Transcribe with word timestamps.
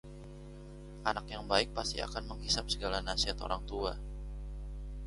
anak 1.09 1.25
yang 1.33 1.45
baik 1.51 1.69
pasti 1.77 1.97
akan 2.07 2.23
menghisab 2.33 2.65
segala 2.73 2.97
nasihat 3.07 3.37
orang 3.45 3.61
tua 3.69 3.93